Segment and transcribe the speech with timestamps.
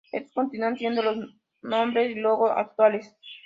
[0.11, 1.29] Estos continúan siendo los
[1.61, 3.15] nombre y logo actuales.